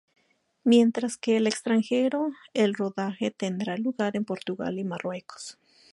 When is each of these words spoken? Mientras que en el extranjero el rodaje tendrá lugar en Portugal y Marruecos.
Mientras 0.63 1.15
que 1.17 1.33
en 1.33 1.37
el 1.37 1.45
extranjero 1.45 2.31
el 2.55 2.73
rodaje 2.73 3.29
tendrá 3.29 3.77
lugar 3.77 4.15
en 4.17 4.25
Portugal 4.25 4.79
y 4.79 4.83
Marruecos. 4.83 5.59